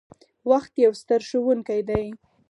[0.51, 2.05] •وخت یو ستر ښوونکی دی.